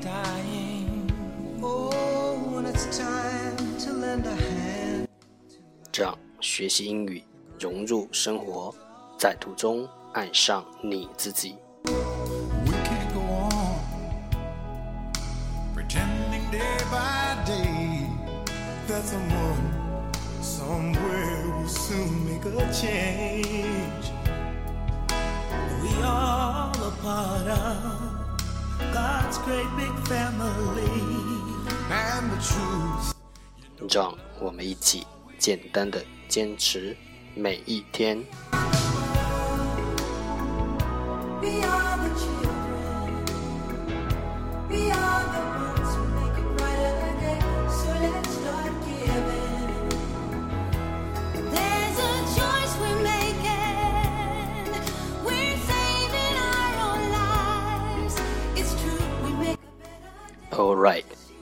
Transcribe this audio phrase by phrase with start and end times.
[0.00, 1.10] dying.
[1.62, 5.08] Oh, when it's time to lend a hand.
[5.92, 7.22] 让学习英语
[7.58, 8.74] 融入生活，
[9.16, 11.56] 在途中爱上你自己。
[11.84, 11.92] We
[12.84, 13.78] can't go on
[15.74, 18.08] pretending day by day
[18.88, 19.70] that someone
[20.42, 24.10] somewhere will soon make a change.
[25.80, 27.97] We all a part of
[29.29, 30.89] let's break big family，
[33.87, 35.05] 让我们一起
[35.37, 36.97] 简单的坚持
[37.35, 38.25] 每一天。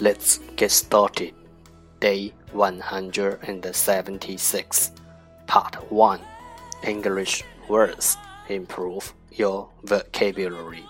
[0.00, 1.34] let's get started.
[2.00, 4.90] Day 176,
[5.46, 6.20] Part 1
[6.84, 8.16] English Words
[8.48, 10.84] Improve Your Vocabulary.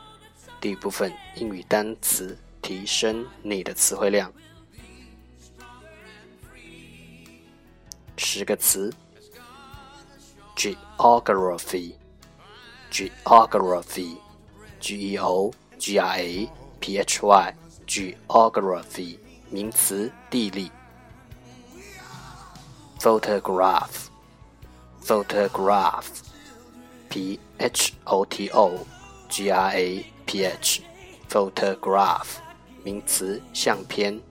[0.61, 4.33] 第一部分英语单词，提升你的词汇量。
[8.17, 8.93] 十个词：
[10.57, 11.95] geography,
[12.91, 14.17] geography,
[14.81, 16.51] g e o g r a
[16.81, 17.55] p h y,
[17.88, 19.18] Geography
[19.50, 20.72] 名词，地理。
[23.00, 24.10] photograph,
[25.04, 26.06] photograph,
[27.10, 28.86] p h o t o
[29.28, 30.82] g r a p h,
[31.28, 32.28] photograph
[32.84, 34.22] 名词，相片。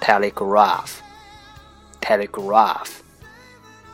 [0.00, 0.90] telegraph,
[2.00, 2.88] telegraph,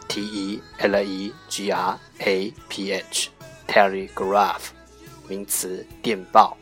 [0.09, 3.31] t e l e g r a p h,
[3.67, 4.69] telegraph
[5.29, 6.57] 名词，电报。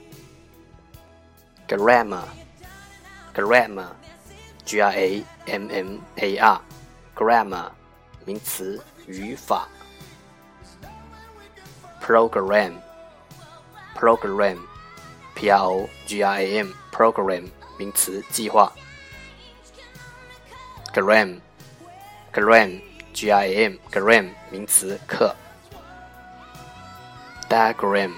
[1.68, 2.28] Grammar,
[3.34, 3.90] grammar,
[4.64, 6.60] g r a m m a r,
[7.16, 7.70] grammar,
[8.24, 9.66] 名词,语法。
[12.00, 12.74] Program,
[13.96, 14.58] program,
[15.34, 18.72] p r o g r a m, program, 名词,计划。
[20.94, 21.40] Gram,
[22.32, 22.80] gram,
[23.12, 25.34] g r a m, gram, 名词,课。
[27.48, 28.12] Diagram,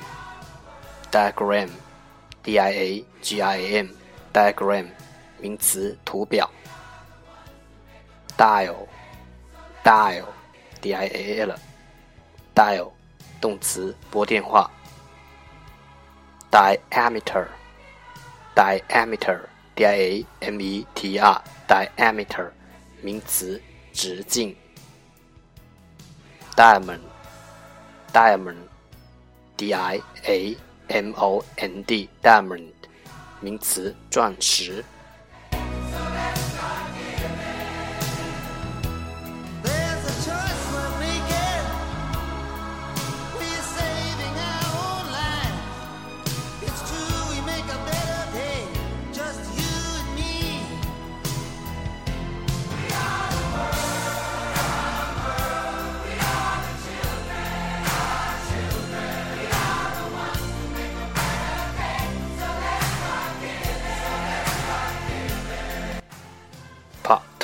[1.11, 1.71] diagram.
[2.49, 3.89] Diagram, d i a g r a m,
[4.33, 4.89] diagram
[5.39, 6.51] 名词，图表。
[8.39, 8.87] dial,
[9.85, 10.25] dial,
[10.81, 11.55] d i a l,
[12.55, 12.93] dial
[13.41, 14.71] 动词，拨电话。
[16.51, 17.49] diameter,
[18.55, 19.41] diameter,
[19.75, 22.51] d i a m e t r, diameter
[23.03, 23.61] 名词，
[23.93, 24.57] 直径。
[26.57, 27.01] diamond,
[28.13, 28.57] diamond,
[29.57, 30.57] d i a
[30.89, 32.73] m o n d, diamond
[33.41, 34.85] 名词，钻石。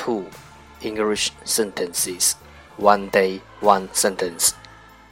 [0.04, 0.26] Two
[0.80, 2.36] English Sentences
[2.76, 4.52] One Day One Sentence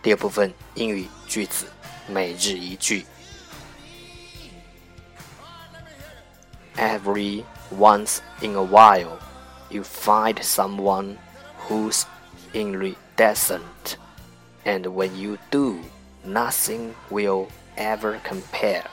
[0.00, 1.66] 第二部分英语句子
[2.06, 3.04] 每日一句。
[6.76, 9.18] Every once in a while,
[9.68, 11.16] you find someone
[11.68, 12.04] who's
[12.54, 13.96] iridescent,
[14.64, 15.80] and when you do,
[16.24, 18.84] nothing will ever compare.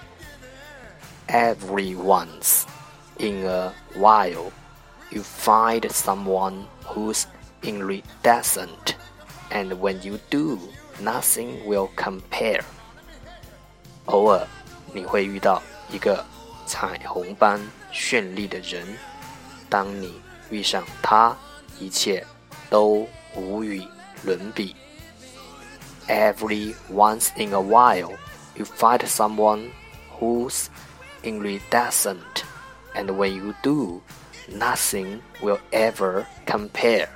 [1.28, 2.66] Every once
[3.20, 4.52] in a while,
[5.12, 7.26] you find someone who's
[7.62, 8.96] iridescent,
[9.52, 10.60] and when you do,
[11.02, 12.64] nothing will compare.
[14.06, 14.48] 偶尔
[14.94, 15.62] 你会遇到
[15.92, 16.24] 一个
[16.66, 17.60] 彩虹般
[17.92, 18.86] 绚丽的人，
[19.70, 21.36] 当你遇上他，
[21.80, 22.26] 一切
[22.70, 23.84] 都无与
[24.24, 24.76] 伦比。
[26.08, 28.16] Every once in a while,
[28.56, 29.72] you find someone
[30.20, 30.68] who's
[31.24, 32.44] iridescent,
[32.94, 34.02] and when you do,
[34.51, 37.09] nothing will ever compare.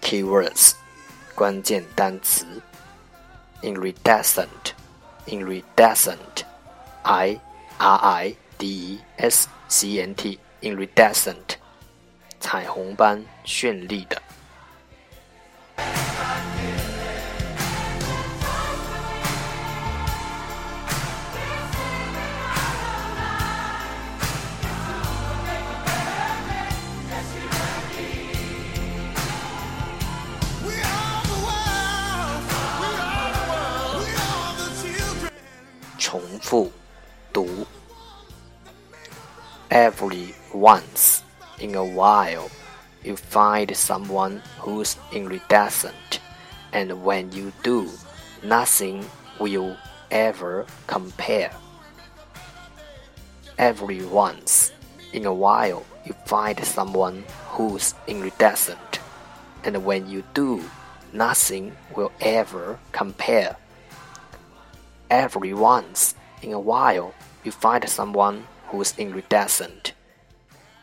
[0.00, 0.77] Keywords
[1.38, 2.44] 关键单词
[3.62, 4.72] iridescent
[5.26, 6.42] iridescent
[7.04, 7.40] i
[7.78, 11.54] r i d e s c e n t iridescent
[12.40, 14.20] 彩虹般绚丽的。
[39.78, 41.22] Every once
[41.60, 42.50] in a while,
[43.04, 46.18] you find someone who's iridescent,
[46.72, 47.88] and when you do,
[48.42, 49.06] nothing
[49.38, 49.76] will
[50.10, 51.52] ever compare.
[53.56, 54.72] Every once
[55.12, 58.98] in a while, you find someone who's iridescent,
[59.62, 60.64] and when you do,
[61.12, 63.54] nothing will ever compare.
[65.08, 67.14] Every once in a while,
[67.44, 69.93] you find someone who's iridescent,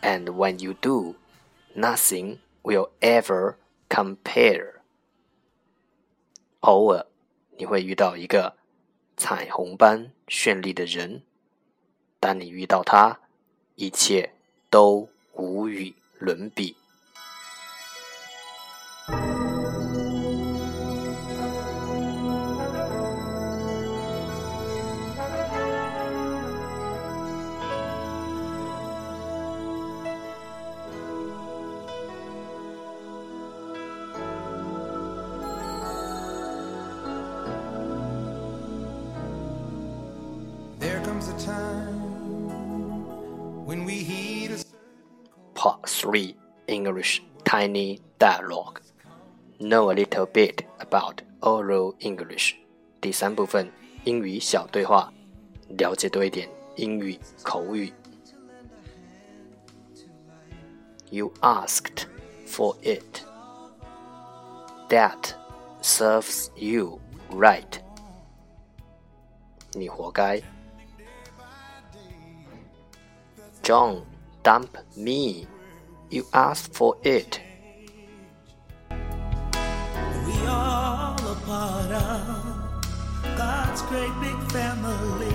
[0.01, 1.17] and when you do,
[1.75, 3.57] nothing will ever
[3.89, 4.81] compare.
[6.61, 7.07] 偶尔，
[7.57, 8.57] 你会遇到一个
[9.17, 11.23] 彩虹般绚丽的人，
[12.19, 13.21] 当你遇到他，
[13.77, 14.35] 一切
[14.69, 16.77] 都无与伦比。
[45.55, 46.37] Part 3
[46.67, 48.81] English Tiny Dialogue
[49.59, 52.55] Know a little bit about oral English
[53.01, 53.71] 第三部分
[54.05, 55.13] 英语小对话，
[55.79, 57.93] 了解多一点英语口语。
[61.11, 62.07] You asked
[62.47, 63.23] for it.
[64.89, 65.35] That
[65.83, 67.81] serves you right.
[69.73, 70.43] 你活该。
[73.66, 74.06] John,
[74.44, 75.48] dump me.
[76.12, 77.42] You asked for it.
[78.92, 85.34] We all a part of God's great big family.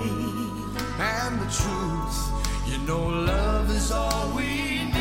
[1.00, 2.18] and the truth.
[2.68, 4.94] You know, love is all we need.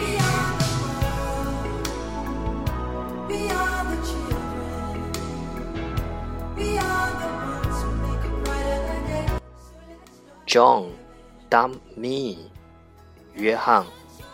[0.00, 0.70] We are the
[1.00, 1.88] world.
[3.28, 4.96] We are the children.
[6.56, 9.26] We are the ones who make a brighter day.
[9.28, 10.44] So let's go.
[10.46, 10.82] John,
[11.49, 12.49] dump me.
[13.33, 13.85] 约翰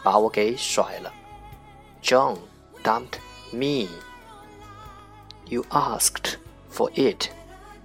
[0.04, 1.14] 把我给甩了。
[2.02, 2.38] John
[2.84, 3.20] dumped
[3.52, 3.90] me.
[5.46, 6.36] You asked
[6.72, 7.30] for it.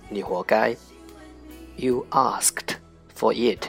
[0.09, 0.77] 你活该。
[1.77, 2.77] You asked
[3.15, 3.69] for it.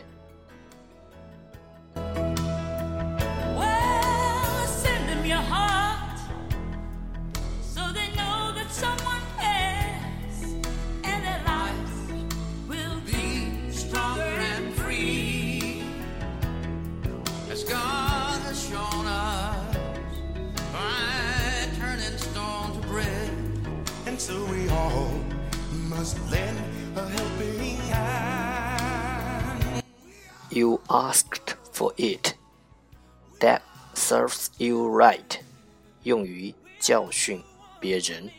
[30.50, 32.34] You asked for it.
[33.38, 33.60] That
[33.94, 35.40] serves you right.
[36.04, 37.42] 用于教训
[37.78, 38.30] 别人，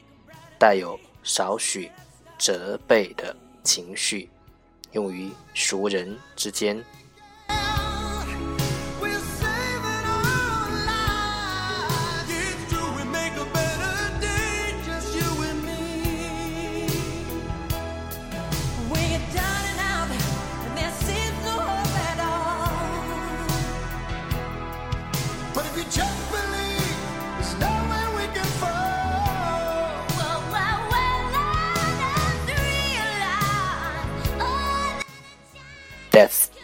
[0.57, 1.91] 带有少许
[2.39, 4.29] 责备的情绪，
[4.93, 6.83] 用于熟人之间。